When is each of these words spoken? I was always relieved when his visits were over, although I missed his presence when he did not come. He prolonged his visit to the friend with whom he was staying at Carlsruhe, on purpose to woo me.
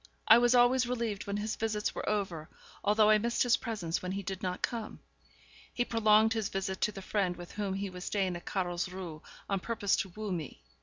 I 0.27 0.39
was 0.39 0.55
always 0.55 0.87
relieved 0.87 1.27
when 1.27 1.37
his 1.37 1.55
visits 1.55 1.93
were 1.93 2.09
over, 2.09 2.49
although 2.83 3.11
I 3.11 3.19
missed 3.19 3.43
his 3.43 3.55
presence 3.57 4.01
when 4.01 4.13
he 4.13 4.23
did 4.23 4.41
not 4.41 4.63
come. 4.63 4.99
He 5.71 5.85
prolonged 5.85 6.33
his 6.33 6.49
visit 6.49 6.81
to 6.81 6.91
the 6.91 7.03
friend 7.03 7.37
with 7.37 7.51
whom 7.51 7.75
he 7.75 7.91
was 7.91 8.05
staying 8.05 8.35
at 8.35 8.45
Carlsruhe, 8.45 9.21
on 9.47 9.59
purpose 9.59 9.95
to 9.97 10.09
woo 10.09 10.31
me. 10.31 10.63